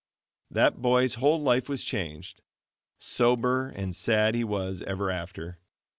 That 0.49 0.81
boy's 0.81 1.13
whole 1.13 1.39
life 1.39 1.69
was 1.69 1.83
changed; 1.83 2.41
sober 2.97 3.69
and 3.69 3.95
sad 3.95 4.33
he 4.33 4.43
was 4.43 4.81
ever 4.87 5.11
after. 5.11 5.59